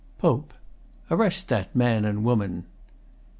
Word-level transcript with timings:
]POPE 0.17 0.55
Arrest 1.11 1.47
that 1.49 1.75
man 1.75 2.05
and 2.05 2.23
woman! 2.23 2.65